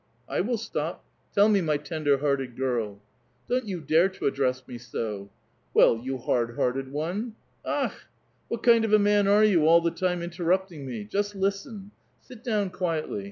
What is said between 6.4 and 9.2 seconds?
hearted one." ^^Akh! w^hat kind of a